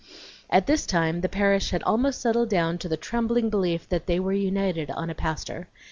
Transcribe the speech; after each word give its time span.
At 0.49 0.65
this 0.65 0.87
time 0.87 1.21
the 1.21 1.29
parish 1.29 1.69
had 1.69 1.83
almost 1.83 2.21
settled 2.21 2.49
down 2.49 2.79
to 2.79 2.89
the 2.89 2.97
trembling 2.97 3.51
belief 3.51 3.87
that 3.89 4.07
they 4.07 4.19
were 4.19 4.33
united 4.33 4.89
on 4.89 5.11
a 5.11 5.13
pastor. 5.13 5.67